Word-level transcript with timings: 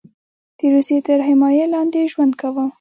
د 0.57 0.59
روسیې 0.73 0.99
تر 1.07 1.19
حمایې 1.29 1.65
لاندې 1.73 2.09
ژوند 2.11 2.33
کاوه. 2.41 2.65